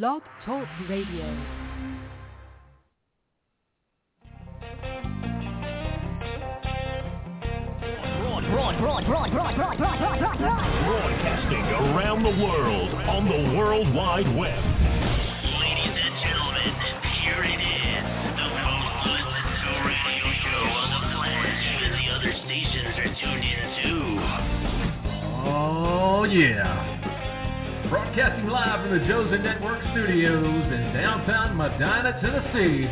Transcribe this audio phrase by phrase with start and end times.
[0.00, 1.26] Blog Talk Radio.
[10.80, 14.64] Broadcasting around the world on the World Wide Web.
[15.60, 16.72] Ladies and gentlemen,
[17.20, 18.02] here it is.
[18.32, 21.52] The most listened to radio show on the planet.
[21.76, 24.08] Even the other stations are tuned in too.
[25.52, 26.91] Oh, yeah.
[27.92, 32.88] Broadcasting live from the Josie Network studios in downtown Medina, Tennessee.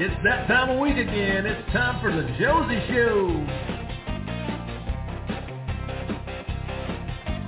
[0.00, 1.44] It's that time of week again.
[1.44, 3.28] It's time for the Josie Show.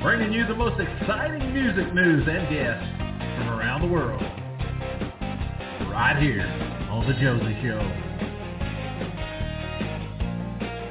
[0.03, 2.87] Bringing you the most exciting music news and guests
[3.39, 4.21] from around the world.
[5.91, 6.45] Right here
[6.91, 7.81] on the Josie Show.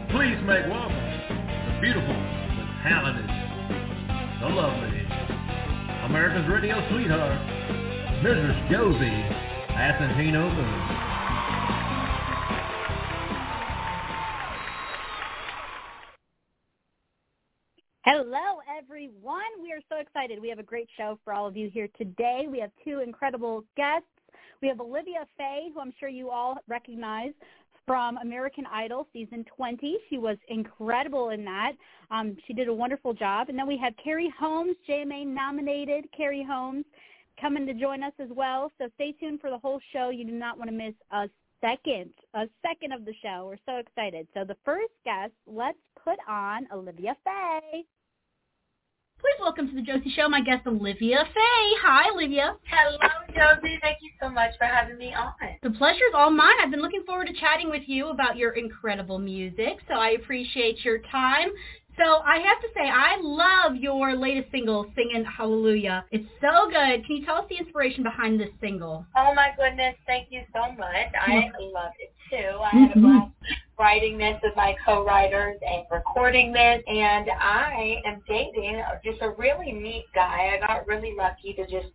[0.09, 2.46] Please make welcome the beautiful,
[2.87, 3.27] talented,
[4.39, 5.05] the lovely,
[6.05, 7.37] America's radio sweetheart,
[8.23, 8.71] Mrs.
[8.71, 9.25] Josie
[9.75, 10.47] Asentino.
[18.05, 19.41] Hello, everyone.
[19.61, 20.41] We are so excited.
[20.41, 22.45] We have a great show for all of you here today.
[22.49, 24.07] We have two incredible guests.
[24.61, 27.33] We have Olivia Faye, who I'm sure you all recognize
[27.87, 29.97] from American Idol season 20.
[30.09, 31.71] She was incredible in that.
[32.11, 33.49] Um, she did a wonderful job.
[33.49, 36.85] And then we have Kari Holmes, JMA nominated Kari Holmes,
[37.39, 38.71] coming to join us as well.
[38.77, 40.09] So stay tuned for the whole show.
[40.09, 41.29] You do not want to miss a
[41.61, 43.45] second, a second of the show.
[43.47, 44.27] We're so excited.
[44.33, 47.85] So the first guest, let's put on Olivia Faye.
[49.19, 51.73] Please welcome to the Josie Show my guest Olivia Faye.
[51.81, 52.55] Hi, Olivia.
[52.69, 52.97] Hello,
[53.29, 53.79] Josie.
[53.81, 55.33] Thank you so much for having me on.
[55.63, 56.53] The pleasure is all mine.
[56.61, 60.85] I've been looking forward to chatting with you about your incredible music, so I appreciate
[60.85, 61.47] your time.
[61.97, 66.05] So I have to say, I love your latest single, Singing Hallelujah.
[66.11, 67.03] It's so good.
[67.07, 69.03] Can you tell us the inspiration behind this single?
[69.17, 71.07] Oh my goodness, thank you so much.
[71.19, 72.59] I love it too.
[72.59, 73.01] I had a mm-hmm.
[73.01, 73.31] blast
[73.79, 79.71] writing this with my co-writers and recording this, and I am dating just a really
[79.71, 80.55] neat guy.
[80.55, 81.87] I got really lucky to just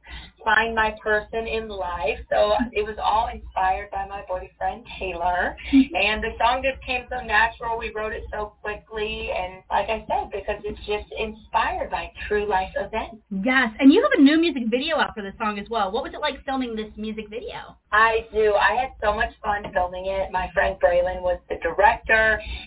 [0.45, 2.19] find my person in life.
[2.31, 5.97] So it was all inspired by my boyfriend Taylor, mm-hmm.
[5.97, 7.79] and the song just came so natural.
[7.79, 12.47] We wrote it so quickly, and like I said, because it's just inspired by true
[12.47, 13.17] life events.
[13.45, 15.91] Yes, and you have a new music video out for this song as well.
[15.91, 17.77] What was it like filming this music video?
[17.91, 18.55] I do.
[18.55, 20.31] I had so much fun filming it.
[20.31, 21.72] My friend Braylon was the director,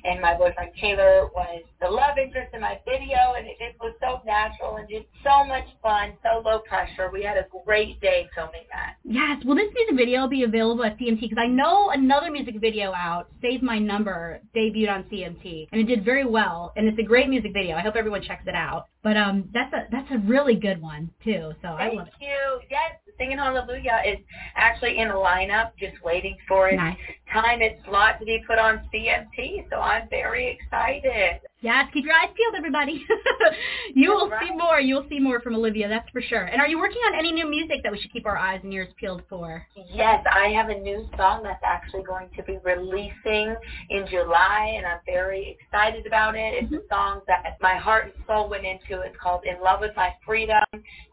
[0.03, 3.93] and my boyfriend Taylor was the love interest in my video, and it just was
[4.01, 7.09] so natural and just so much fun, so low pressure.
[7.11, 8.95] We had a great day filming that.
[9.03, 11.21] Yes, will this music video will be available at CMT?
[11.21, 15.85] Because I know another music video out, Save My Number, debuted on CMT, and it
[15.85, 17.75] did very well, and it's a great music video.
[17.75, 18.88] I hope everyone checks it out.
[19.03, 21.51] But um, that's a that's a really good one too.
[21.61, 22.13] So I love it.
[22.19, 22.59] Thank you.
[22.71, 24.17] Yes, Singing Hallelujah is
[24.55, 26.97] actually in a lineup, just waiting for its Nice.
[27.31, 29.69] time, its slot to be put on CMT.
[29.69, 31.39] So I'm very excited.
[31.65, 33.03] Yes, keep your eyes peeled, everybody.
[33.95, 34.79] you will That's see more.
[34.79, 36.43] You will see more from Olivia, that's for sure.
[36.43, 38.71] And are you working on any new music that we should keep our eyes and
[38.71, 39.65] ears peeled for?
[39.91, 43.55] Yes, I have a new song that's actually going to be releasing
[43.89, 46.53] in July, and I'm very excited about it.
[46.53, 46.87] It's a mm-hmm.
[46.87, 49.01] song that my heart and soul went into.
[49.01, 50.61] It's called In Love with My Freedom.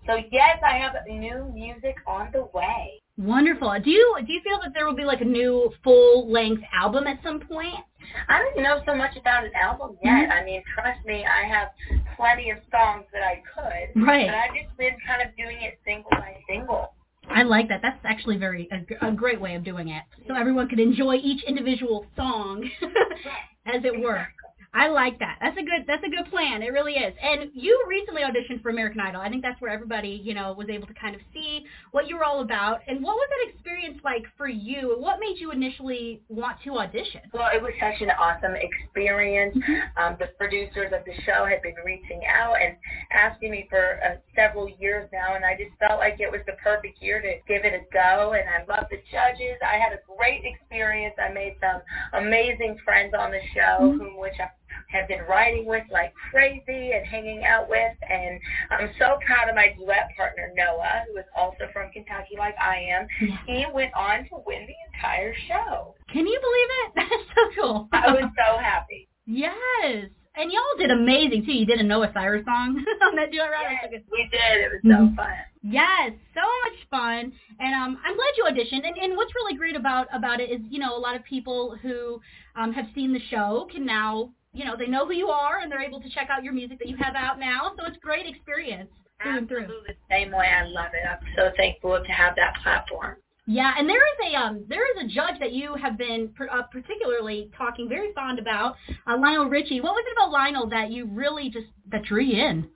[0.07, 3.03] So yes, I have new music on the way.
[3.19, 3.75] Wonderful.
[3.85, 7.07] Do you do you feel that there will be like a new full length album
[7.07, 7.85] at some point?
[8.29, 10.13] I don't know so much about an album yet.
[10.13, 10.33] Mm-hmm.
[10.33, 11.69] I mean, trust me, I have
[12.17, 14.03] plenty of songs that I could.
[14.03, 14.27] Right.
[14.27, 16.95] But I've just been kind of doing it single by single.
[17.29, 17.81] I like that.
[17.83, 18.69] That's actually very
[19.01, 22.69] a great way of doing it, so everyone could enjoy each individual song,
[23.67, 24.27] as it were.
[24.75, 25.37] I like that.
[25.41, 25.85] That's a good.
[25.87, 26.63] That's a good plan.
[26.63, 27.13] It really is.
[27.23, 29.21] And you recently auditioned for American Idol.
[29.21, 32.17] I think that's where everybody, you know, was able to kind of see what you
[32.17, 32.81] were all about.
[32.89, 34.97] And what was that experience like for you?
[34.99, 37.21] What made you initially want to audition?
[37.35, 39.57] Well, it was such an awesome experience.
[40.01, 42.75] Um, the producers of the show had been reaching out and
[43.13, 46.57] asking me for uh, several years now, and I just felt like it was the
[46.65, 48.33] perfect year to give it a go.
[48.33, 49.61] And I loved the judges.
[49.61, 51.15] I had a great experience.
[51.21, 51.83] I made some
[52.15, 54.49] amazing friends on the show, whom which I
[54.93, 57.93] have been writing with like crazy and hanging out with.
[58.09, 58.39] And
[58.71, 62.77] I'm so proud of my duet partner, Noah, who is also from Kentucky like I
[62.79, 63.07] am.
[63.47, 65.95] He went on to win the entire show.
[66.13, 66.93] Can you believe it?
[66.97, 67.89] That's so cool.
[67.93, 69.09] I was so happy.
[69.27, 70.07] yes.
[70.35, 71.53] And y'all did amazing too.
[71.53, 73.77] You did a Noah Cyrus song on that duet round.
[73.93, 74.65] Yes, we did.
[74.65, 75.15] It was so Mhm.
[75.15, 75.29] fun.
[75.63, 78.87] Yes, so much fun, and um, I'm glad you auditioned.
[78.89, 81.77] And, and what's really great about about it is, you know, a lot of people
[81.83, 82.19] who
[82.57, 85.71] um, have seen the show can now, you know, they know who you are and
[85.71, 87.73] they're able to check out your music that you have out now.
[87.79, 88.91] So it's a great experience.
[89.23, 89.63] through and through.
[89.63, 90.47] Absolutely the same way.
[90.47, 91.07] I love it.
[91.09, 93.17] I'm so thankful to have that platform.
[93.47, 96.49] Yeah, and there is a um there is a judge that you have been per,
[96.49, 98.77] uh, particularly talking very fond about,
[99.09, 99.81] uh, Lionel Richie.
[99.81, 102.69] What was it about Lionel that you really just that drew you in?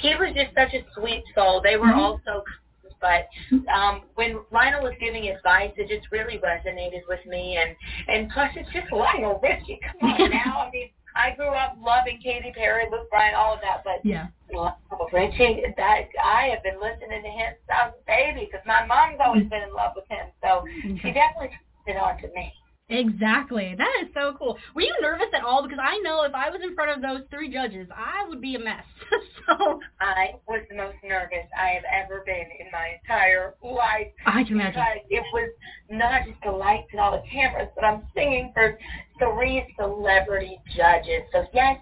[0.00, 1.60] He was just such a sweet soul.
[1.62, 1.96] They were Mhm.
[1.98, 2.42] all so
[3.00, 3.28] but
[3.74, 7.74] um when Lionel was giving advice it just really resonated with me and
[8.08, 9.80] and plus it's just Lionel Richie.
[10.00, 10.60] Come on now.
[10.66, 14.28] I mean I grew up loving Katy Perry, Luke Bryan, all of that, but Yeah.
[14.52, 18.66] Lionel Richie, that I have been listening to him since I was a baby because
[18.66, 20.26] my mom's always been in love with him.
[20.42, 20.64] So
[21.00, 22.52] she definitely passed it on to me.
[22.90, 23.76] Exactly.
[23.78, 24.58] That is so cool.
[24.74, 25.62] Were you nervous at all?
[25.62, 28.56] Because I know if I was in front of those three judges, I would be
[28.56, 28.82] a mess.
[29.46, 34.08] so I was the most nervous I have ever been in my entire life.
[34.26, 34.82] I can imagine.
[35.08, 35.50] It was
[35.88, 38.76] not just the lights and all the cameras, but I'm singing for
[39.20, 41.22] three celebrity judges.
[41.32, 41.78] So yes,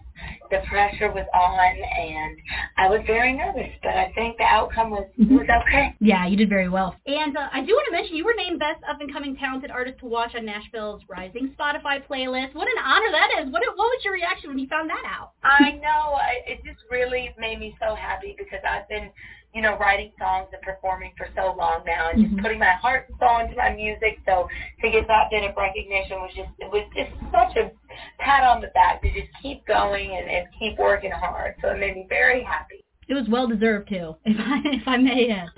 [0.51, 2.37] the pressure was on, and
[2.77, 5.95] I was very nervous, but I think the outcome was was okay.
[6.01, 6.97] Yeah, you did very well.
[7.07, 9.71] And uh, I do want to mention you were named Best Up and Coming Talented
[9.71, 12.55] Artist to Watch on Nashville's Rising Spotify playlist.
[12.55, 13.53] What an honor that is.
[13.53, 15.33] What what was your reaction when you found that out?
[15.43, 16.19] I know.
[16.47, 19.11] It just really made me so happy because I've been,
[19.55, 22.31] you know, writing songs and performing for so long now, and Mhm.
[22.31, 24.19] just putting my heart and soul into my music.
[24.27, 24.49] So
[24.83, 27.71] to get that bit of recognition was just it was just such a
[28.19, 31.55] pat on the back to just keep going and, and keep working hard.
[31.63, 32.85] So it made me very happy.
[33.09, 35.49] It was well deserved too, if I if I may add.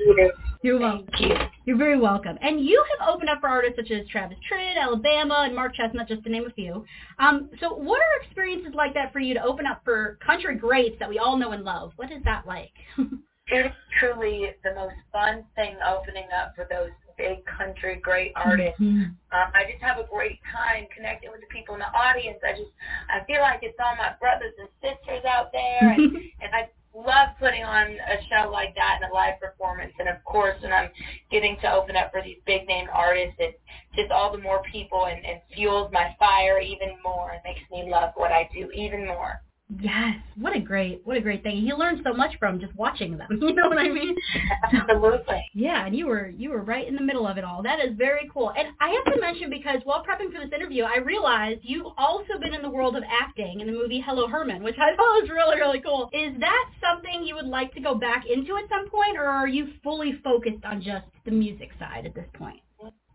[0.63, 1.07] You're welcome.
[1.19, 1.37] Thank you.
[1.65, 2.37] You're very welcome.
[2.43, 6.07] And you have opened up for artists such as Travis Tritt, Alabama, and Mark Chesnutt,
[6.07, 6.85] just to name a few.
[7.19, 10.97] Um, so what are experiences like that for you to open up for country greats
[11.01, 11.93] that we all know and love?
[11.97, 12.73] What is that like?
[13.51, 18.81] It is truly the most fun thing opening up for those big country great artists.
[18.81, 19.15] Mhm.
[19.33, 22.39] Um, I just have a great time connecting with the people in the audience.
[22.43, 22.71] I just
[23.09, 26.01] I feel like it's all my brothers and sisters out there, and,
[26.41, 29.93] and I love putting on a show like that and a live performance.
[29.99, 30.91] And of course, when I'm
[31.31, 33.61] getting to open up for these big name artists, it
[33.95, 37.89] just all the more people and, and fuels my fire even more and makes me
[37.89, 39.41] love what I do even more.
[39.79, 41.59] Yes, what a great, what a great thing.
[41.59, 43.29] He learned so much from just watching them.
[43.51, 44.17] You know what I mean?
[44.73, 45.45] Absolutely.
[45.55, 47.63] Yeah, and you were you were right in the middle of it all.
[47.63, 48.53] That is very cool.
[48.57, 52.39] And I have to mention because while prepping for this interview, I realized you've also
[52.41, 55.31] been in the world of acting in the movie Hello Herman, which I thought was
[55.31, 56.11] really really cool.
[56.13, 59.49] Is that something you would like to go back into at some point, or are
[59.49, 62.61] you fully focused on just the music side at this point?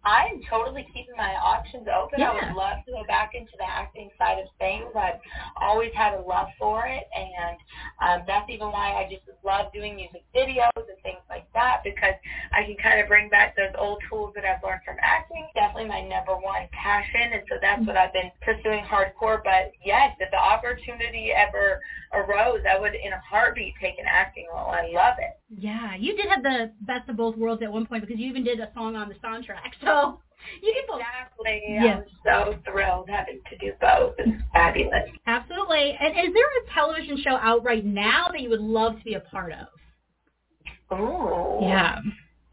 [0.05, 2.21] I am totally keeping my options open.
[2.21, 4.85] I would love to go back into the acting side of things.
[4.95, 5.19] I've
[5.59, 7.57] always had a love for it, and
[8.01, 12.13] um, that's even why I just love doing music videos and things like that because
[12.53, 15.47] I can kind of bring back those old tools that I've learned from acting.
[15.55, 19.41] Definitely my number one passion, and so that's what I've been pursuing hardcore.
[19.43, 21.81] But yes, if the opportunity ever
[22.13, 24.69] arose, I would in a heartbeat take an acting role.
[24.69, 25.33] I love it.
[25.49, 28.43] Yeah, you did have the best of both worlds at one point because you even
[28.43, 29.73] did a song on the soundtrack.
[29.85, 29.94] So
[30.61, 30.99] you can both.
[31.01, 31.63] Exactly.
[31.67, 31.97] Yeah.
[31.97, 34.15] I'm so thrilled having to do both.
[34.19, 35.09] It's fabulous.
[35.27, 35.97] Absolutely.
[35.99, 39.13] And is there a television show out right now that you would love to be
[39.15, 39.67] a part of?
[40.91, 41.99] Oh, Yeah.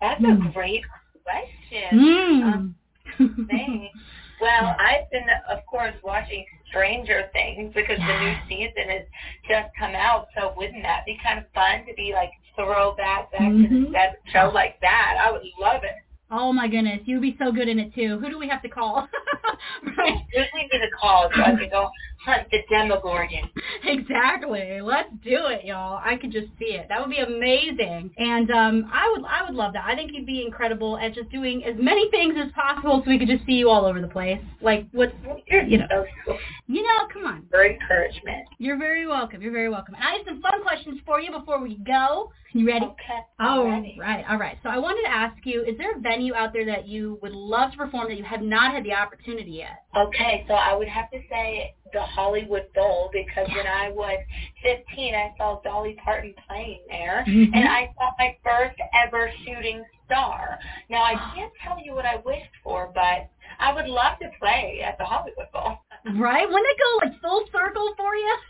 [0.00, 0.48] That's Mm.
[0.48, 0.82] a great
[1.22, 2.74] question.
[3.18, 3.46] Mm.
[3.48, 3.98] Thanks.
[4.40, 9.02] Well, I've been, of course, watching Stranger Things because the new season has
[9.48, 10.26] just come out.
[10.36, 13.90] So wouldn't that be kind of fun to be like throw back back to the
[13.92, 15.18] that show like that?
[15.24, 15.94] I would love it.
[16.34, 18.18] Oh my goodness, you'd be so good in it too.
[18.18, 19.06] Who do we have to call?
[19.98, 20.26] right.
[20.34, 21.90] Just need to call so I can go
[22.24, 23.50] hunt the Demogorgon.
[23.84, 24.80] Exactly.
[24.80, 26.00] Let's do it, y'all.
[26.02, 26.86] I could just see it.
[26.88, 28.10] That would be amazing.
[28.16, 29.84] And um I would I would love that.
[29.86, 33.18] I think you'd be incredible at just doing as many things as possible so we
[33.18, 34.38] could just see you all over the place.
[34.60, 35.12] Like what
[35.48, 35.86] You're You know.
[35.90, 36.38] so cool.
[36.68, 37.46] you know, come on.
[37.50, 38.46] For encouragement.
[38.58, 39.42] You're very welcome.
[39.42, 39.94] You're very welcome.
[39.94, 42.30] And I have some fun questions for you before we go.
[42.52, 42.84] You ready?
[42.84, 43.20] Okay.
[43.40, 43.98] All Alrighty.
[43.98, 44.58] right, all right.
[44.62, 47.32] So I wanted to ask you, is there a venue out there that you would
[47.32, 49.84] love to perform that you have not had the opportunity yet?
[49.96, 54.18] Okay, so I would have to say the Hollywood Bowl because when I was
[54.62, 57.50] 15, I saw Dolly Parton playing there, Mhm.
[57.54, 60.58] and I saw my first ever shooting star.
[60.88, 64.82] Now I can't tell you what I wished for, but I would love to play
[64.82, 65.78] at the Hollywood Bowl.
[66.04, 66.48] Right?
[66.48, 68.36] Wouldn't it go like full circle for you?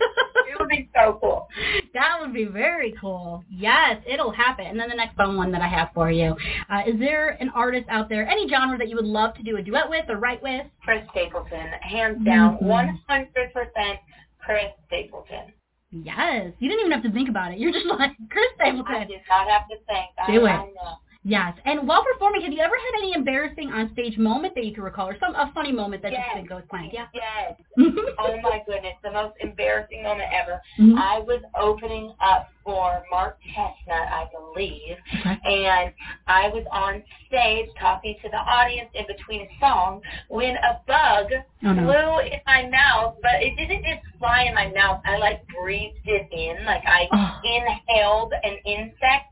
[0.53, 1.49] It would be so cool.
[1.95, 3.43] that would be very cool.
[3.51, 4.67] Yes, it'll happen.
[4.67, 6.37] And then the next fun one that I have for you.
[6.69, 9.57] Uh, is there an artist out there, any genre that you would love to do
[9.57, 10.67] a duet with or write with?
[10.85, 12.99] Chris Stapleton, hands down, Mhm.
[13.09, 13.99] 100%
[14.45, 15.53] Chris Stapleton.
[15.91, 16.53] Yes.
[16.59, 17.59] You didn't even have to think about it.
[17.59, 18.95] You're just like, Chris Stapleton.
[18.95, 20.11] I did not have to think.
[20.19, 20.51] I, Do it.
[20.51, 20.97] I know.
[21.25, 21.55] Yes.
[21.65, 25.09] And while performing, have you ever had any embarrassing on-stage moment that you can recall,
[25.09, 26.23] or some a funny moment that Yes.
[26.27, 26.91] just didn't go as planned?
[26.93, 27.07] Yeah.
[27.15, 27.55] Yes.
[28.19, 30.61] oh my goodness, the most embarrassing moment ever.
[30.79, 30.99] Mhm.
[30.99, 35.39] I was opening up for Mark Chesnutt, I believe, Okay.
[35.45, 35.93] and
[36.27, 41.33] I was on stage talking to the audience in between a song when a bug
[41.65, 41.83] Oh, no.
[41.85, 45.01] flew in my mouth, but it didn't just fly in my mouth.
[45.05, 47.41] I like breathed it in, like I Oh.
[47.45, 49.27] inhaled an insect,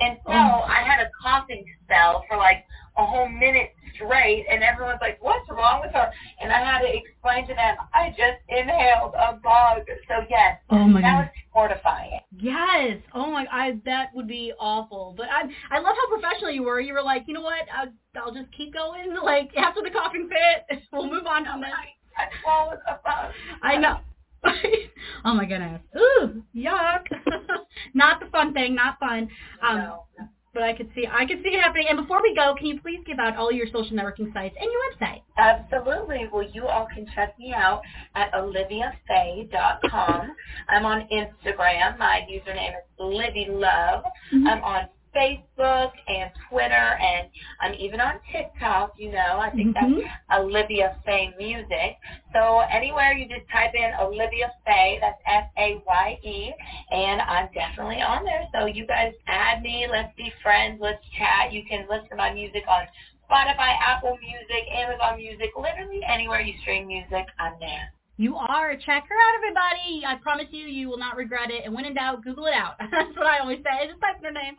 [0.00, 0.62] and so Oh.
[0.68, 0.95] I had
[1.96, 2.64] a spell for like
[2.98, 6.10] a whole minute straight, and everyone's like, "What's wrong with her?"
[6.40, 10.78] And I had to explain to them, "I just inhaled a bug." So yes, Oh
[10.86, 11.18] my that god.
[11.18, 12.20] was mortifying.
[12.38, 12.98] Yes.
[13.14, 13.46] Oh my.
[13.50, 15.14] I that would be awful.
[15.16, 16.80] But I I love how professional you were.
[16.80, 17.64] You were like, you know what?
[17.74, 19.14] I'll, I'll just keep going.
[19.22, 21.70] Like after the coughing fit, we'll move on from this.
[21.72, 23.32] I, I swallowed a bug.
[23.62, 23.98] I know.
[25.24, 25.80] oh my goodness.
[25.96, 27.00] Ooh, yuck.
[27.94, 28.74] not the fun thing.
[28.74, 29.28] Not fun.
[29.62, 30.04] Um, No.
[30.56, 31.88] But I could see I could see it happening.
[31.90, 34.70] And before we go, can you please give out all your social networking sites and
[34.72, 35.20] your website?
[35.36, 36.26] Absolutely.
[36.32, 37.82] Well, you all can check me out
[38.14, 40.34] at oliviafaye.com.
[40.70, 41.98] I'm on Instagram.
[41.98, 44.04] My username is Livy Love.
[44.32, 44.46] Mm-hmm.
[44.46, 47.28] I'm on Facebook and Twitter, and
[47.60, 48.94] I'm even on TikTok.
[48.98, 50.02] You know, I think Mhm.
[50.02, 51.96] that's Olivia Faye Music.
[52.32, 56.52] So anywhere you just type in Olivia Faye, that's F A Y E,
[56.90, 58.46] and I'm definitely on there.
[58.52, 59.86] So you guys add me.
[59.86, 60.80] Let's be friends.
[60.80, 61.52] Let's chat.
[61.52, 62.86] You can listen to my music on
[63.28, 67.92] Spotify, Apple Music, Amazon Music, literally anywhere you stream music, I'm there.
[68.18, 68.76] You are.
[68.76, 70.04] Check her out, everybody.
[70.06, 71.64] I promise you, you will not regret it.
[71.64, 72.76] And when in doubt, Google it out.
[72.90, 73.88] That's what I always say.
[73.88, 74.54] Just type her name.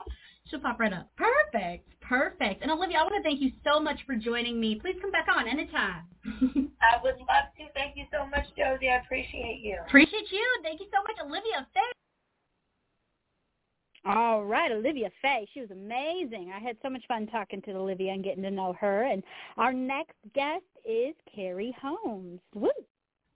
[0.50, 1.10] She'll pop right up.
[1.18, 1.90] Perfect.
[2.02, 2.62] Perfect.
[2.62, 4.76] And Olivia, I want to thank you so much for joining me.
[4.76, 6.04] Please come back on anytime.
[6.82, 7.66] I would love to.
[7.76, 8.90] Thank you so much, Josie.
[8.90, 9.78] I appreciate you.
[9.88, 10.60] Appreciate you.
[10.64, 11.82] Thank you so much, Olivia Faye.
[14.06, 15.48] All right, Olivia Faye.
[15.54, 16.54] She was amazing.
[16.56, 19.04] I had so much fun talking to Olivia and getting to know her.
[19.04, 19.22] And
[19.58, 22.40] our next guest is Kari Holmes.
[22.56, 22.70] Woo!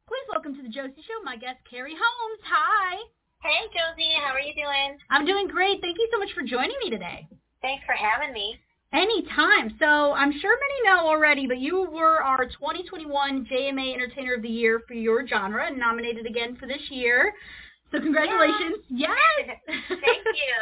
[0.08, 2.39] Please welcome to the Josie Show, my guest, Kari Holmes.
[2.46, 2.96] Hi.
[3.41, 4.13] Hey, Josie.
[4.21, 5.00] How are you doing?
[5.10, 5.81] I'm doing great.
[5.81, 7.27] Thank you so much for joining me today.
[7.63, 8.60] Thanks for having me.
[8.93, 9.74] Anytime.
[9.79, 14.48] So I'm sure many know already, but you were our 2021 JMA Entertainer of the
[14.48, 17.33] Year for your genre and nominated again for this year.
[17.91, 18.86] So congratulations.
[18.89, 19.10] Yes.
[19.89, 20.55] Thank you.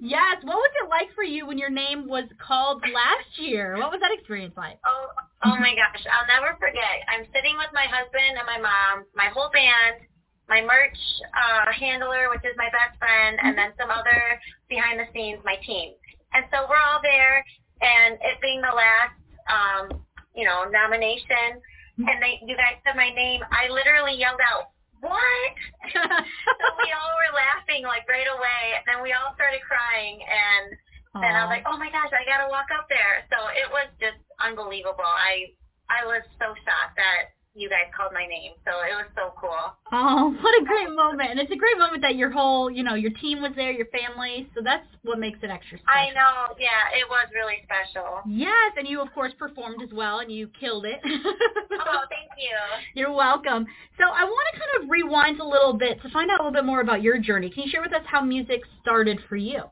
[0.00, 0.38] yes.
[0.42, 3.76] What was it like for you when your name was called last year?
[3.78, 4.78] What was that experience like?
[4.86, 5.08] Oh,
[5.44, 7.02] oh my gosh, I'll never forget.
[7.10, 10.06] I'm sitting with my husband and my mom, my whole band,
[10.50, 10.98] my merch
[11.30, 14.18] uh, handler, which is my best friend, and then some other
[14.66, 15.94] behind the scenes, my team.
[16.34, 17.46] And so we're all there,
[17.80, 19.14] and it being the last,
[19.46, 20.02] um,
[20.34, 21.62] you know, nomination,
[22.02, 23.46] and they, you guys said my name.
[23.54, 25.54] I literally yelled out, "What?"
[25.94, 30.74] so we all were laughing like right away, and then we all started crying, and
[31.14, 33.26] and I was like, oh my gosh, I gotta walk up there.
[33.34, 35.02] So it was just unbelievable.
[35.02, 35.50] I
[35.90, 38.56] I was so shocked that you guys called my name.
[38.64, 39.76] So it was so cool.
[39.92, 41.30] Oh, what a great moment.
[41.30, 43.86] And it's a great moment that your whole, you know, your team was there, your
[43.92, 44.48] family.
[44.56, 45.92] So that's what makes it extra special.
[45.92, 48.24] I know, yeah, it was really special.
[48.26, 51.00] Yes, and you of course performed as well and you killed it.
[51.04, 52.56] Oh, thank you.
[52.94, 53.66] You're welcome.
[54.00, 56.56] So I want to kind of rewind a little bit to find out a little
[56.56, 57.50] bit more about your journey.
[57.50, 59.64] Can you share with us how music started for you?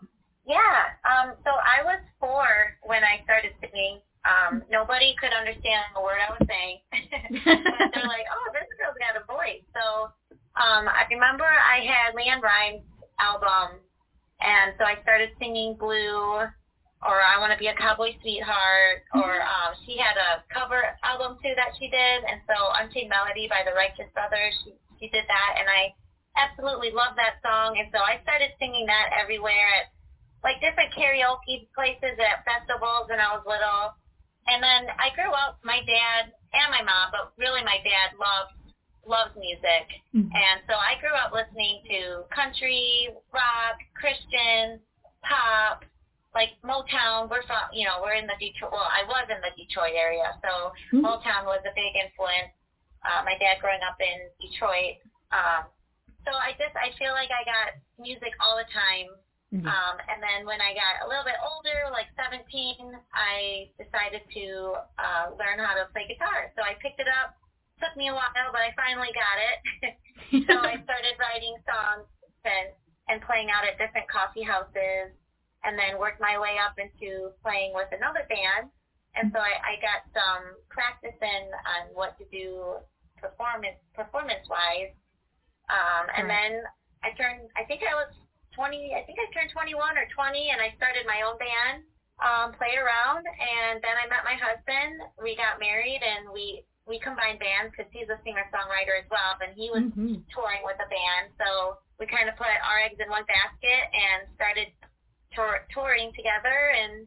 [0.46, 0.96] Yeah.
[1.04, 4.00] Um, so I was four when I started singing.
[4.28, 6.76] Um, nobody could understand a word I was saying.
[7.48, 9.64] but they're like, oh, this girl's got a voice.
[9.72, 10.12] So
[10.60, 12.84] um, I remember I had LeAnn Rimes'
[13.16, 13.80] album,
[14.44, 16.44] and so I started singing Blue,
[17.00, 21.40] or I Want to Be a Cowboy Sweetheart, or um, she had a cover album
[21.40, 25.24] too that she did, and so Unchained Melody by the Righteous Brothers, she, she did
[25.24, 25.94] that, and I
[26.36, 29.94] absolutely love that song, and so I started singing that everywhere at
[30.42, 33.94] like different karaoke places at festivals when I was little.
[34.48, 38.52] And then I grew up, my dad and my mom, but really my dad loves
[39.08, 39.88] loves music.
[40.36, 44.76] And so I grew up listening to country, rock, Christian,
[45.24, 45.84] pop,
[46.36, 47.32] like Motown.
[47.32, 50.36] We're from, you know, we're in the Detroit, well, I was in the Detroit area.
[50.44, 52.52] So Motown was a big influence.
[53.00, 55.00] Uh, my dad growing up in Detroit.
[55.32, 55.72] Um,
[56.28, 59.08] so I just, I feel like I got music all the time
[59.52, 64.76] um, and then when I got a little bit older, like 17, I decided to
[65.00, 66.52] uh, learn how to play guitar.
[66.52, 67.32] So I picked it up.
[67.80, 69.58] Took me a while, but I finally got it.
[70.50, 72.04] so I started writing songs
[72.44, 72.74] and,
[73.08, 75.14] and playing out at different coffee houses
[75.64, 78.68] and then worked my way up into playing with another band.
[79.16, 82.82] And so I, I got some practice in on what to do
[83.16, 84.92] performance performance wise.
[85.70, 86.36] Um, and Right.
[86.36, 86.52] then
[87.02, 88.12] I turned I think I was
[88.58, 91.86] 20, I think I turned 21 or 20, and I started my own band.
[92.18, 95.06] um, played around, and then I met my husband.
[95.22, 99.38] We got married, and we we combined bands because he's a singer songwriter as well,
[99.38, 100.26] and he was Mhm.
[100.34, 101.30] touring with a band.
[101.38, 104.72] So we kind of put our eggs in one basket and started
[105.30, 106.70] tour- touring together.
[106.74, 107.06] And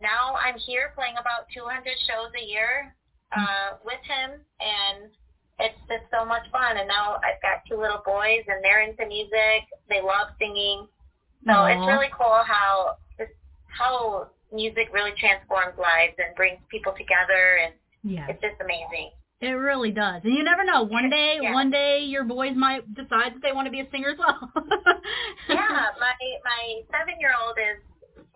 [0.00, 2.94] now I'm here playing about 200 shows a year
[3.32, 5.16] uh, with him, and
[5.58, 6.76] it's just so much fun.
[6.78, 9.68] And now I've got two little boys, and they're into music.
[9.88, 10.86] They love singing.
[11.46, 11.66] So Aw.
[11.66, 13.32] it's really cool how just
[13.68, 18.26] how music really transforms lives and brings people together, and Yeah.
[18.28, 19.10] it's just amazing.
[19.40, 20.22] It really does.
[20.22, 20.84] And you never know.
[20.84, 21.52] One day, Yeah.
[21.52, 24.38] one day your boys might decide that they want to be a singer as well.
[25.48, 27.82] yeah, my my seven year old is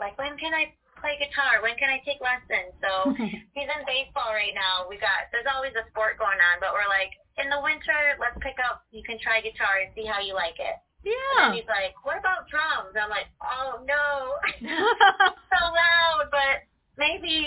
[0.00, 1.61] like, when can I play guitar?
[1.62, 2.73] When can I take lessons?
[2.81, 3.12] So
[3.57, 4.88] he's in baseball right now.
[4.88, 8.37] We got there's always a sport going on, but we're like, in the winter, let's
[8.41, 8.85] pick up.
[8.91, 10.76] You can try guitar and see how you like it.
[11.07, 11.55] Yeah.
[11.55, 12.97] then he's like, what about drums?
[12.99, 14.35] I'm like, oh no,
[15.55, 16.67] so loud, but
[16.99, 17.47] maybe.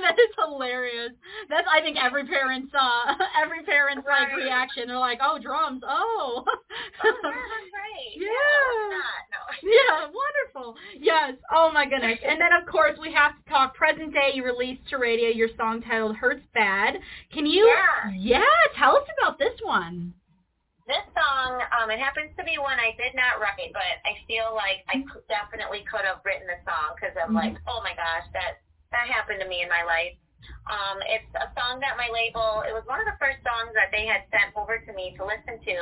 [0.00, 1.12] that is hilarious.
[1.50, 4.88] That's I think every parent's uh every parent's like reaction.
[4.88, 6.44] They're like, oh drums, oh.
[6.46, 6.54] oh
[7.04, 8.12] yeah, that's right.
[8.16, 8.96] Yeah.
[8.96, 9.27] No.
[9.62, 10.76] Yeah, wonderful.
[10.98, 11.34] Yes.
[11.54, 12.18] Oh my goodness.
[12.26, 15.48] And then of course we have to talk present day you released to radio your
[15.56, 16.94] song titled Hurts Bad.
[17.32, 18.12] Can you Yeah.
[18.38, 20.14] Yeah, tell us about this one.
[20.86, 24.56] This song, um, it happens to be one I did not write, but I feel
[24.56, 28.64] like I definitely could have written the song because I'm like, oh my gosh, that
[28.92, 30.16] that happened to me in my life.
[30.68, 32.62] Um, it's a song that my label.
[32.64, 35.22] It was one of the first songs that they had sent over to me to
[35.24, 35.76] listen to,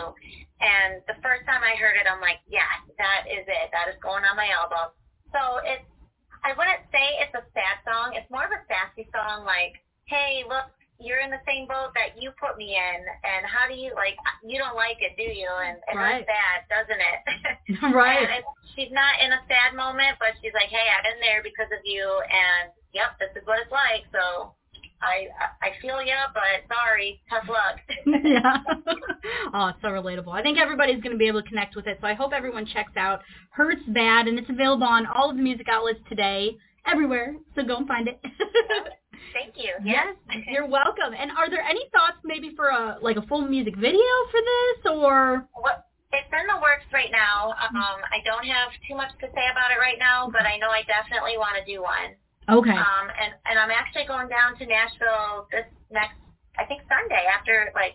[0.63, 3.67] and the first time I heard it, I'm like, yes, that is it.
[3.75, 4.95] That is going on my album.
[5.35, 5.85] So it's.
[6.47, 8.15] I wouldn't say it's a sad song.
[8.15, 10.71] It's more of a sassy song, like, hey, look,
[11.03, 14.17] you're in the same boat that you put me in, and how do you like?
[14.47, 15.49] You don't like it, do you?
[15.51, 16.25] And it Right.
[16.25, 17.19] bad, doesn't it?
[17.95, 18.23] right.
[18.23, 18.49] And it's,
[18.79, 21.83] she's not in a sad moment, but she's like, hey, I've been there because of
[21.85, 24.09] you, and yep, this is what it's like.
[24.09, 24.57] So
[25.05, 25.29] I
[25.61, 27.77] I feel ya, but sorry, tough luck.
[28.25, 28.65] yeah.
[29.53, 30.33] oh, it's so relatable.
[30.33, 31.99] I think everybody's going to be able to connect with it.
[32.01, 35.43] So I hope everyone checks out Hurts Bad, and it's available on all of the
[35.43, 37.37] music outlets today, everywhere.
[37.55, 38.19] So go and find it.
[39.33, 39.73] Thank you.
[39.85, 40.17] yes,
[40.49, 41.13] you're welcome.
[41.13, 44.93] And are there any thoughts maybe for a like a full music video for this,
[44.93, 45.49] or?
[45.53, 47.53] What it's in the works right now.
[47.53, 50.71] Um, I don't have too much to say about it right now, but I know
[50.73, 52.17] I definitely want to do one.
[52.49, 52.71] Okay.
[52.71, 56.15] Um, and and I'm actually going down to Nashville this next,
[56.59, 57.95] I think Sunday after like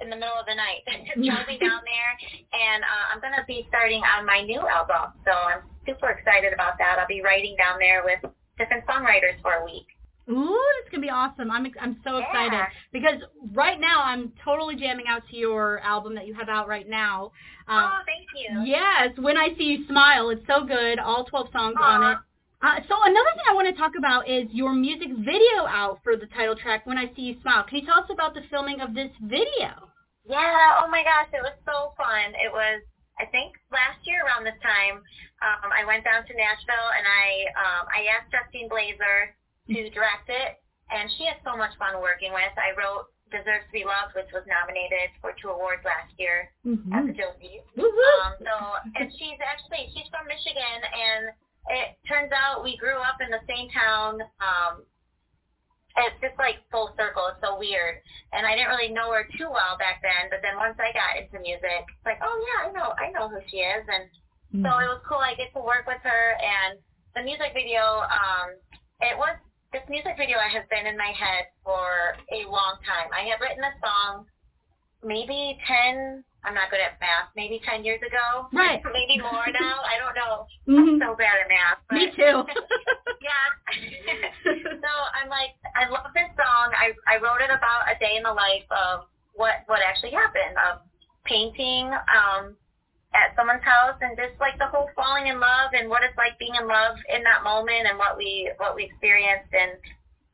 [0.00, 0.86] in the middle of the night.
[1.14, 2.12] Driving down there,
[2.54, 5.12] and uh, I'm gonna be starting on my new album.
[5.24, 6.98] So I'm super excited about that.
[6.98, 8.20] I'll be writing down there with
[8.58, 9.86] different songwriters for a week.
[10.30, 11.50] Ooh, that's gonna be awesome.
[11.50, 12.66] I'm I'm so excited Yeah.
[12.92, 13.20] because
[13.52, 17.32] right now I'm totally jamming out to your album that you have out right now.
[17.66, 18.62] Um, oh, thank you.
[18.64, 20.98] Yes, when I see you smile, it's so good.
[20.98, 22.18] All 12 songs on it.
[22.60, 26.16] Uh, so another thing I want to talk about is your music video out for
[26.16, 27.64] the title track, When I See You Smile.
[27.64, 29.88] Can you tell us about the filming of this video?
[30.28, 32.36] Yeah, oh my gosh, it was so fun.
[32.36, 32.84] It was,
[33.16, 35.00] I think, last year around this time,
[35.40, 37.24] um, I went down to Nashville and I
[37.56, 39.32] um, I asked Justine Blazer
[39.72, 40.60] to direct it,
[40.92, 42.52] and she had so much fun working with.
[42.60, 46.52] I wrote Deserves to Be Loved, which was nominated for two awards last year
[46.92, 47.64] at the Josies.
[47.80, 48.54] Um, so,
[49.00, 51.32] and she's actually, she's from Michigan, and
[51.68, 54.22] it turns out we grew up in the same town.
[54.40, 54.86] Um,
[55.96, 57.28] it's just like full circle.
[57.28, 58.00] It's so weird.
[58.32, 61.18] And I didn't really know her too well back then, but then once I got
[61.18, 63.84] into music, it's like, oh yeah, I know, I know who she is.
[63.90, 64.06] And
[64.64, 65.22] so it was cool.
[65.22, 66.78] I get to work with her, and
[67.14, 68.58] the music video, um,
[68.98, 69.38] it was
[69.70, 73.06] this music video has been in my head for a long time.
[73.14, 74.26] I had written a song
[75.04, 78.48] maybe 10, I'm not good at math, maybe 10 years ago.
[78.52, 78.80] Right.
[78.92, 79.80] maybe more now.
[79.84, 80.46] I don't know.
[80.68, 81.00] Mhm.
[81.00, 81.78] I'm so bad at math.
[81.88, 82.44] But Me too.
[83.20, 83.46] yeah.
[84.80, 86.72] so I'm like, I love this song.
[86.74, 90.56] I, I wrote it about a day in the life of what, what actually happened,
[90.70, 90.80] of
[91.24, 92.56] painting um,
[93.14, 96.38] at someone's house and just like the whole falling in love and what it's like
[96.38, 99.74] being in love in that moment and what we what we experienced and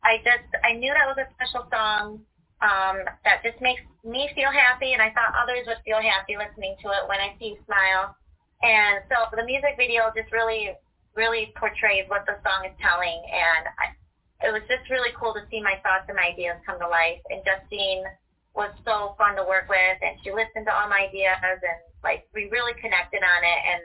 [0.04, 2.20] I just I knew that was a special song
[2.62, 6.76] um, that just makes me feel happy and I thought others would feel happy listening
[6.82, 8.16] to it when I see you smile
[8.62, 10.72] and so the music video just really
[11.14, 13.86] really portrays what the song is telling and I,
[14.48, 17.44] it was just really cool to see my thoughts and ideas come to life and
[17.44, 18.04] Justine
[18.56, 22.24] was so fun to work with and she listened to all my ideas and like
[22.32, 23.80] we really connected on it and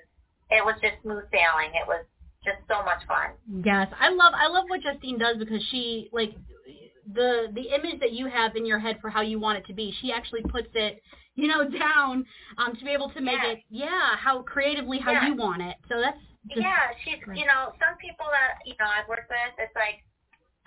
[0.52, 1.72] it was just smooth sailing.
[1.74, 2.04] It was
[2.44, 3.32] just so much fun.
[3.64, 6.36] Yes, I love I love what Justine does because she like
[7.14, 9.74] the the image that you have in your head for how you want it to
[9.74, 9.94] be.
[10.02, 11.02] She actually puts it,
[11.36, 12.26] you know, down
[12.58, 13.52] um to be able to make Yeah.
[13.52, 15.28] it yeah, how creatively how Yeah.
[15.28, 15.78] you want it.
[15.90, 16.18] So that's
[16.56, 17.38] yeah, she's great.
[17.40, 19.54] you know some people that you know I've worked with.
[19.58, 20.04] It's like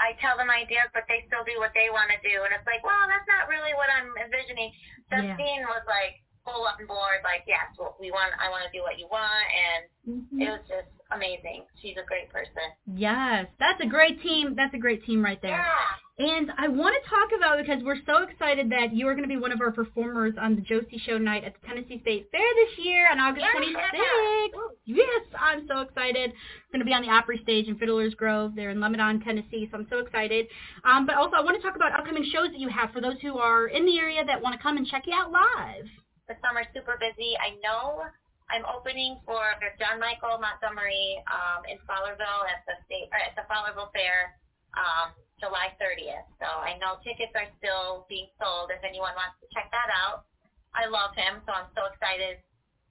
[0.00, 2.66] I tell them ideas, but they still do what they want to do, and it's
[2.66, 4.74] like, well, that's not really what I'm envisioning.
[5.12, 5.38] Yeah.
[5.38, 8.82] Justine was like full on board, like yes, well, we want, I want to do
[8.82, 9.82] what you want, and
[10.34, 10.42] Mhm.
[10.42, 11.64] it was just amazing.
[11.80, 12.72] She's a great person.
[12.94, 14.54] Yes, that's a great team.
[14.54, 15.52] That's a great team right there.
[15.56, 15.94] Yeah.
[16.16, 19.28] And I want to talk about because we're so excited that you are going to
[19.28, 22.54] be one of our performers on the Josie Show night at the Tennessee State Fair
[22.54, 23.58] this year on August Yeah.
[23.58, 24.76] 26th.
[24.84, 26.30] Yes, I'm so excited.
[26.30, 29.66] I'm going to be on the Opry stage in Fiddler's Grove there in Lebanon, Tennessee.
[29.72, 30.46] So I'm so excited.
[30.84, 33.18] Um, but also I want to talk about upcoming shows that you have for those
[33.20, 35.88] who are in the area that want to come and check you out live.
[36.28, 37.36] The summer's super busy.
[37.36, 38.04] I know
[38.48, 39.40] I'm opening for
[39.80, 44.36] John Michael Montgomery um, in Fowlerville at the state or at the Fowlerville Fair
[44.76, 46.28] um, July 30th.
[46.40, 48.72] So I know tickets are still being sold.
[48.72, 50.28] If anyone wants to check that out,
[50.74, 52.42] I love him, so I'm so excited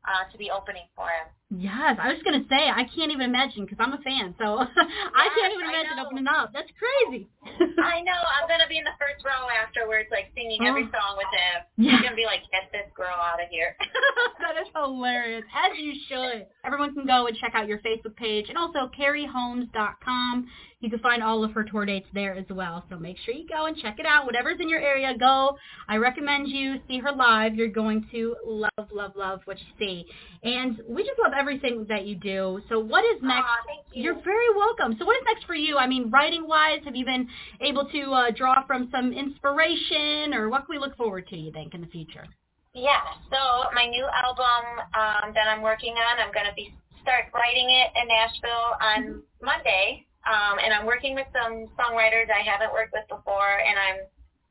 [0.08, 1.28] uh, to be opening for him.
[1.56, 4.34] Yes, I was going to say I can't even imagine because I'm a fan.
[4.42, 4.58] So
[5.16, 6.50] I can't even imagine opening up.
[6.54, 7.28] That's crazy.
[7.46, 10.96] I know I'm gonna be in the first row afterwards, like singing every Oh.
[10.96, 11.58] song with him.
[11.78, 11.92] Yeah.
[11.92, 13.76] He's gonna be like, "Get this girl out of here."
[14.40, 15.44] that is hilarious.
[15.54, 16.48] As you should.
[16.66, 20.48] Everyone can go and check out your Facebook page and also kariholmes.com.
[20.80, 22.84] You can find all of her tour dates there as well.
[22.90, 24.26] So make sure you go and check it out.
[24.26, 25.58] Whatever's in your area, go.
[25.88, 27.56] I recommend you see her live.
[27.56, 30.06] You're going to love, love, love what you see.
[30.44, 32.62] And we just love everything that you do.
[32.70, 33.44] So what is next?
[33.44, 34.04] Aw, thank you.
[34.04, 34.96] You're very welcome.
[34.98, 35.78] So what is next for you?
[35.78, 37.28] I mean, writing-wise, have you been
[37.60, 41.52] able to uh, draw from some inspiration or what can we look forward to, you
[41.52, 42.26] think, in the future?
[42.74, 44.64] Yeah, so my new album
[44.96, 49.22] um, that I'm working on, I'm going to be start writing it in Nashville on
[49.44, 54.00] Monday, um, and I'm working with some songwriters I haven't worked with before, and I'm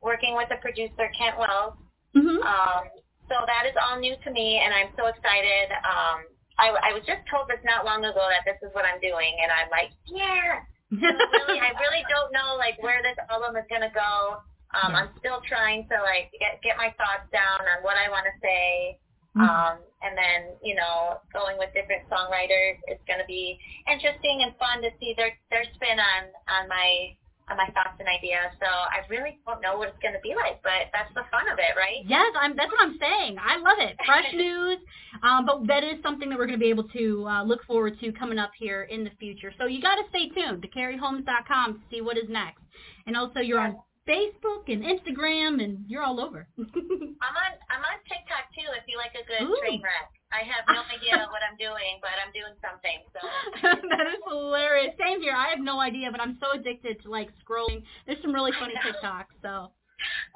[0.02, 1.74] working with the producer Kent Wells.
[2.14, 2.44] Mm-hmm.
[2.44, 2.82] Um,
[3.26, 5.72] so that is all new to me, and I'm so excited.
[5.80, 9.00] Um, I, I was just told this not long ago that this is what I'm
[9.00, 10.64] doing, and I'm like, yeah.
[10.92, 11.08] So
[11.48, 14.44] really, I really don't know like where this album is going to go.
[14.76, 18.28] Um, I'm still trying to like get get my thoughts down on what I want
[18.28, 19.00] to say.
[19.32, 23.56] Um, and then, you know, going with different songwriters, it's going to be
[23.88, 27.16] interesting and fun to see their their spin on on my
[27.50, 28.54] on my thoughts and ideas.
[28.60, 31.50] So I really don't know what it's going to be like, but that's the fun
[31.50, 32.04] of it, right?
[32.06, 32.54] Yes, I'm.
[32.56, 33.36] That's what I'm saying.
[33.40, 33.96] I love it.
[34.06, 34.78] Fresh news,
[35.22, 37.98] um, but that is something that we're going to be able to uh, look forward
[38.00, 39.52] to coming up here in the future.
[39.58, 42.62] So you got to stay tuned to kariholmes.com to see what is next,
[43.06, 43.76] and also you're on
[44.06, 46.46] Facebook and Instagram, and you're all over.
[46.58, 48.68] I'm on I'm on TikTok too.
[48.74, 49.56] If you like a good Ooh.
[49.60, 53.04] train wreck, I have no idea what I'm doing, but I'm doing something.
[53.12, 53.20] So
[53.92, 54.96] that is hilarious.
[54.98, 55.36] Same here.
[55.36, 57.84] I have no idea, but I'm so addicted to like scrolling.
[58.06, 58.74] There's some really funny.
[58.84, 59.36] TikToks.
[59.44, 59.70] So.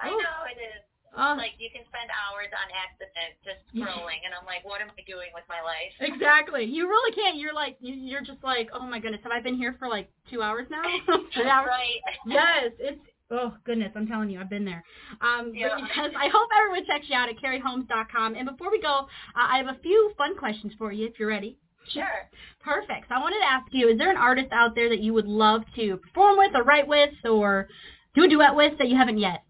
[0.01, 0.21] I Ooh.
[0.21, 0.83] know it is.
[1.17, 1.33] Oh.
[1.33, 5.01] Like you can spend hours on accident just scrolling, and I'm like, what am I
[5.09, 5.97] doing with my life?
[5.99, 6.65] Exactly.
[6.69, 7.41] You really can't.
[7.41, 10.13] You're like, you- you're just like, oh my goodness, have I been here for like
[10.29, 10.85] two hours now?
[11.33, 11.73] Three hours?
[11.73, 12.01] Right.
[12.29, 13.01] Yes, it's.
[13.31, 14.85] Oh goodness, I'm telling you, I've been there.
[15.21, 15.69] Um, Yeah.
[15.75, 18.37] I hope everyone checks you out at kariholmes.com.
[18.37, 21.29] And before we go, uh, I have a few fun questions for you, if you're
[21.29, 21.59] ready.
[21.89, 22.29] Sure.
[22.63, 23.09] Perfect.
[23.09, 25.27] So I wanted to ask you: Is there an artist out there that you would
[25.27, 27.69] love to perform with, or write with, or
[28.15, 29.43] do a duet with that you haven't yet?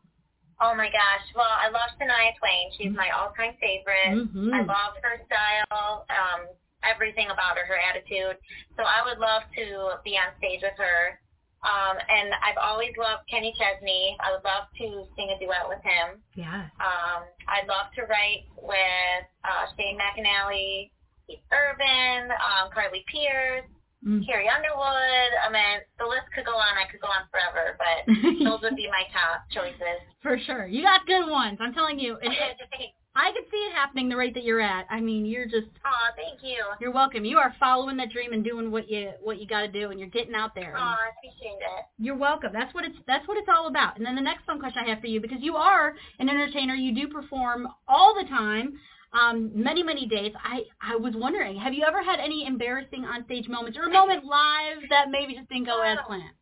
[0.60, 1.26] Oh my gosh.
[1.34, 2.70] Well, I love Shania Twain.
[2.78, 4.32] She's my all-time favorite.
[4.32, 4.54] Mhm.
[4.54, 6.48] I love her style, um,
[6.82, 8.38] everything about her, her attitude.
[8.76, 11.20] So I would love to be on stage with her.
[11.66, 14.16] Um, and I've always loved Kenny Chesney.
[14.22, 14.86] I would love to
[15.18, 16.22] sing a duet with him.
[16.38, 16.70] Yeah.
[16.78, 20.90] Um, I'd love to write with uh, Shane McAnally,
[21.26, 23.66] Keith Urban, um, Carly Pearce,
[24.06, 24.24] Mm.
[24.24, 25.32] Carrie Underwood.
[25.42, 26.76] I mean, the list could go on.
[26.78, 28.06] I could go on forever, but
[28.44, 29.98] those would be my top choices.
[30.22, 30.66] For sure.
[30.68, 31.58] You got good ones.
[31.60, 32.16] I'm telling you.
[32.22, 32.30] And
[33.16, 34.86] I can see it happening the rate that you're at.
[34.90, 36.62] I mean, you're just Aw, thank you.
[36.80, 37.24] you're welcome.
[37.24, 39.98] You are following that dream and doing what you what you got to do and
[39.98, 40.74] you're getting out there.
[40.76, 41.84] Aw, I appreciate it.
[41.98, 42.50] You're welcome.
[42.52, 43.96] That's what it's that's what it's all about.
[43.96, 46.74] And then the next fun question I have for you because you are an entertainer,
[46.74, 48.74] you do perform all the time.
[49.12, 50.32] Um, many, many days.
[50.44, 54.24] I, I was wondering, have you ever had any embarrassing onstage moments or a moment
[54.24, 56.34] live that maybe just didn't go as planned?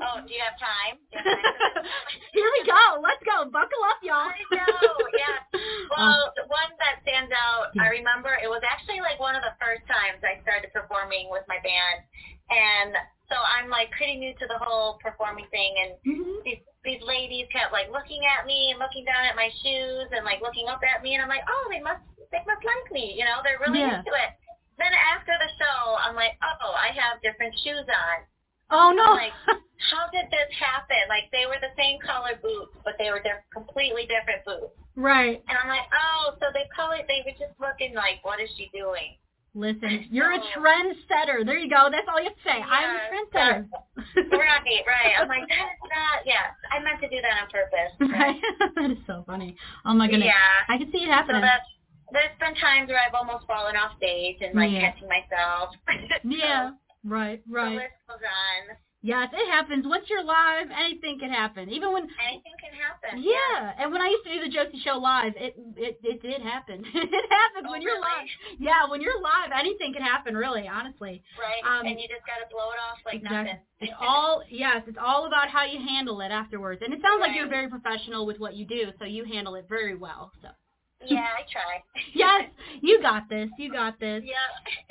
[0.00, 0.96] Oh, do you have time?
[1.12, 1.84] Do you have time?
[2.36, 3.00] Here we go.
[3.02, 3.44] Let's go.
[3.50, 4.30] Buckle up, y'all.
[4.30, 5.38] I know, yeah.
[5.90, 9.52] Well, the one that stands out, I remember it was actually like one of the
[9.58, 12.06] first times I started performing with my band,
[12.48, 12.94] and
[13.26, 16.42] so I'm like pretty new to the whole performing thing, and Mhm.
[16.46, 20.22] these these ladies kept like looking at me and looking down at my shoes and
[20.24, 23.12] like looking up at me, and I'm like, oh, they must they must like me,
[23.18, 23.42] you know?
[23.42, 23.98] They're really Yeah.
[23.98, 24.30] into it.
[24.78, 28.16] Then after the show, I'm like, oh, I have different shoes on.
[28.70, 29.14] Oh no.
[29.18, 29.32] Like,
[29.90, 31.02] how did this happen?
[31.08, 34.74] Like they were the same color boots, but they were diff- completely different boots.
[34.96, 35.42] right.
[35.48, 38.70] And I'm like, oh, so they probably they were just looking like, what is she
[38.72, 39.16] doing?
[39.52, 41.42] Listen, you're a trendsetter.
[41.44, 41.90] There you go.
[41.90, 42.58] That's all you have to say.
[42.62, 43.66] I'm a trendsetter.
[44.30, 45.12] right, right.
[45.18, 47.92] I'm like, that is not, yeah, I meant to do that on purpose.
[48.14, 48.38] right?
[48.76, 49.56] that is so funny.
[49.84, 50.30] Oh my goodness.
[50.30, 50.72] Yeah.
[50.74, 51.40] I can see it So happening.
[51.42, 51.66] that's,
[52.12, 54.90] there's been times where I've almost fallen off stage and like Yeah.
[54.92, 55.74] catching myself.
[56.22, 56.70] yeah.
[57.04, 57.70] Right, right.
[57.70, 58.76] the list goes on.
[59.02, 59.86] Yes, it happens.
[59.88, 61.70] Once you're live, anything can happen.
[61.70, 63.24] Even when Anything can happen.
[63.24, 66.42] Yeah, and when I used to do the Josie Show live, it it it did
[66.42, 66.84] happen.
[66.94, 68.28] it happens Oh, when you're really?
[68.28, 68.60] live.
[68.60, 70.36] Yeah, when you're live, anything can happen.
[70.36, 71.22] Really, honestly.
[71.40, 71.64] Right.
[71.64, 73.36] Um, and you just gotta blow it off like Exactly.
[73.56, 73.60] nothing.
[73.80, 76.82] It's all yes, it's all about how you handle it afterwards.
[76.84, 79.64] And it sounds like you're very professional with what you do, so you handle it
[79.66, 80.30] very well.
[80.42, 80.48] So
[81.06, 81.82] yeah, I try.
[82.14, 83.48] yes, you got this.
[83.58, 84.22] You got this.
[84.24, 84.34] yeah.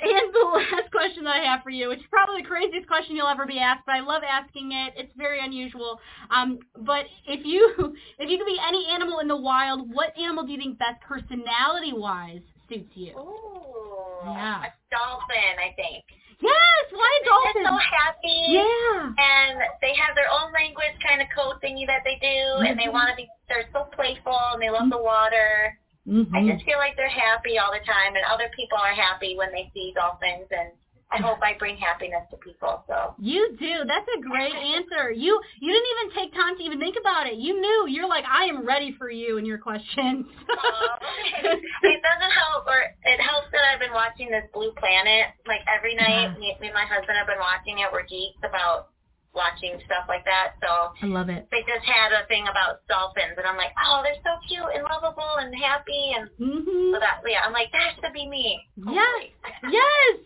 [0.00, 3.16] And the last question that I have for you, which is probably the craziest question
[3.16, 4.94] you'll ever be asked, but I love asking it.
[4.96, 6.00] It's very unusual.
[6.30, 10.44] Um, but if you if you could be any animal in the wild, what animal
[10.44, 13.12] do you think best personality wise suits you?
[13.18, 14.24] Ooh.
[14.24, 14.64] Yeah.
[14.64, 16.04] A dolphin, I think.
[16.40, 18.40] Yes, why a They're so happy.
[18.48, 19.12] Yeah.
[19.12, 22.88] And they have their own language kind of code thingy that they do, and they
[22.88, 22.92] Mhm.
[22.92, 23.28] want to be.
[23.48, 25.76] They're so playful, and they love the water.
[26.08, 26.48] I Mm-hmm.
[26.48, 29.70] just feel like they're happy all the time, and other people are happy when they
[29.74, 30.72] see dolphins, and
[31.12, 32.82] I hope I bring happiness to people.
[32.88, 33.84] So You do.
[33.84, 35.10] That's a great answer.
[35.12, 37.34] You you didn't even take time to even think about it.
[37.36, 37.86] You knew.
[37.88, 40.24] You're like, I am ready for you and your questions.
[40.50, 45.60] um, it doesn't help, or it helps that I've been watching this Blue Planet like
[45.68, 46.32] every night.
[46.32, 46.38] Yeah.
[46.38, 47.90] Me, me and my husband have been watching it.
[47.92, 48.88] We're geeks about
[49.34, 50.54] watching stuff like that.
[50.62, 50.68] So
[51.02, 51.46] I love it.
[51.50, 54.82] they just had a thing about dolphins, and I'm like, oh, they're so cute and
[54.84, 56.92] lovable and happy, and Mhm.
[56.94, 58.58] so that yeah, I'm like that should be me.
[58.76, 59.30] Yes.
[59.70, 60.18] Yes.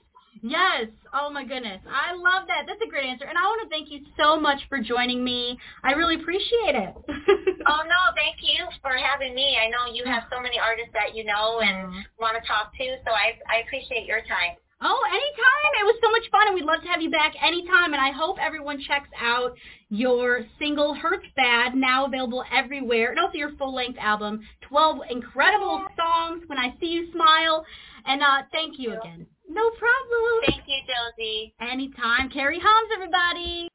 [0.43, 0.87] Yes.
[1.15, 1.81] Oh my goodness.
[1.89, 2.67] I love that.
[2.67, 3.25] That's a great answer.
[3.25, 5.59] And I want to thank you so much for joining me.
[5.83, 6.95] I really appreciate it.
[7.67, 9.57] Oh no, thank you for having me.
[9.57, 12.85] I know you have so many artists that you know and want to talk to,
[13.07, 14.57] so I I appreciate your time.
[14.87, 15.73] Oh, anytime.
[15.81, 17.95] It was so much fun, and we'd love to have you back anytime.
[17.95, 19.57] And I hope everyone checks out
[19.89, 26.43] your single Hurts Bad, now available everywhere, and also your full-length album, 12 incredible songs,
[26.49, 27.65] When I See You Smile.
[28.05, 29.27] And uh, thank you again.
[29.49, 30.43] No problem.
[30.49, 31.55] Thank you, Josie.
[31.61, 32.29] Anytime.
[32.29, 33.69] Kari Holmes, everybody.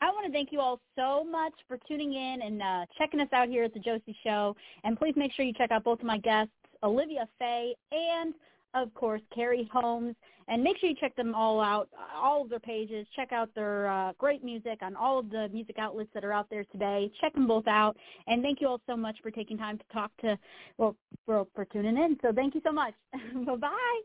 [0.00, 3.28] I want to thank you all so much for tuning in and uh, checking us
[3.32, 4.54] out here at the Josie Show.
[4.84, 6.52] And please make sure you check out both of my guests,
[6.84, 8.32] Olivia Faye and,
[8.74, 10.14] of course, Kari Holmes.
[10.50, 13.06] And make sure you check them all out, all of their pages.
[13.14, 16.48] Check out their uh, great music on all of the music outlets that are out
[16.48, 17.12] there today.
[17.20, 17.98] Check them both out.
[18.26, 20.38] And thank you all so much for taking time to talk to,
[20.78, 22.16] well, for, for tuning in.
[22.22, 22.94] So thank you so much.
[23.46, 24.00] Bye-bye.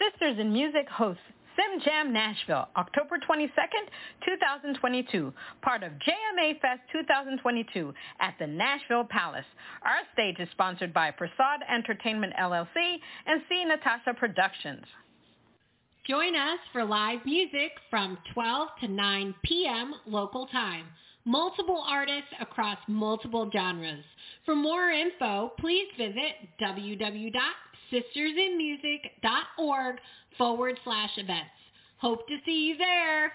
[0.00, 1.22] Sisters in Music hosts
[1.56, 3.48] Sim Jam Nashville, October 22nd,
[4.24, 5.32] 2022,
[5.62, 9.44] part of JMA Fest 2022 at the Nashville Palace.
[9.82, 13.64] Our stage is sponsored by Prasad Entertainment LLC and C.
[13.64, 14.84] Natasha Productions.
[16.06, 19.94] Join us for live music from 12 to 9 p.m.
[20.06, 20.86] local time.
[21.24, 24.04] Multiple artists across multiple genres.
[24.46, 26.32] For more info, please visit
[27.92, 29.96] www.sistersinmusic.org
[30.36, 31.50] forward slash events.
[31.98, 33.32] Hope to see you there.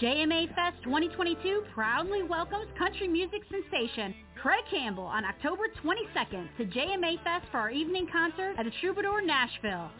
[0.00, 7.22] JMA Fest 2022 proudly welcomes country music sensation Craig Campbell on October 22nd to JMA
[7.22, 9.90] Fest for our evening concert at the Troubadour Nashville.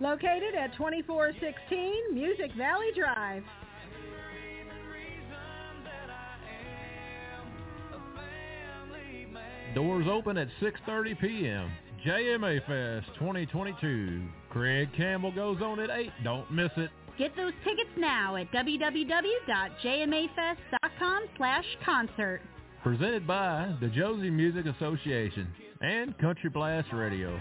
[0.00, 3.42] Located at 2416 Music Valley Drive.
[9.74, 11.70] Doors open at 6.30 p.m.
[12.06, 14.22] JMA Fest 2022.
[14.50, 16.10] Craig Campbell goes on at 8.
[16.24, 16.90] Don't miss it.
[17.18, 22.40] Get those tickets now at www.jmafest.com slash concert.
[22.82, 25.48] Presented by the Josie Music Association
[25.80, 27.40] and Country Blast Radio.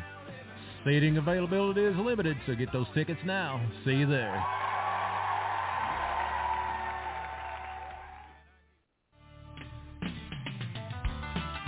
[0.84, 3.64] Seating availability is limited, so get those tickets now.
[3.86, 4.44] See you there.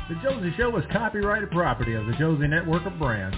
[0.09, 3.37] The Josie Show is copyrighted property of the Josie Network of Brands.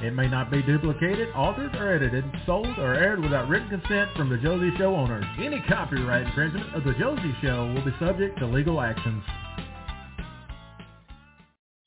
[0.00, 4.30] It may not be duplicated, altered, or edited, sold, or aired without written consent from
[4.30, 5.26] the Josie Show owners.
[5.38, 9.22] Any copyright infringement of the Josie Show will be subject to legal actions.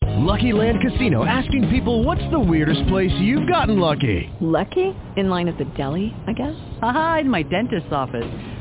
[0.03, 4.31] Lucky Land Casino asking people what's the weirdest place you've gotten lucky?
[4.39, 4.95] Lucky?
[5.17, 6.55] In line at the deli, I guess?
[6.83, 8.60] Aha, in my dentist's office.